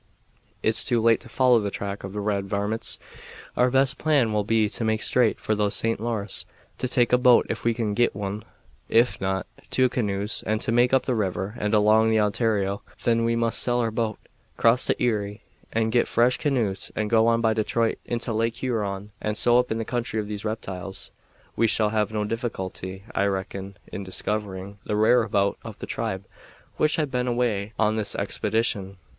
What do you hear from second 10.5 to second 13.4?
to make up the river and along the Ontario. Then we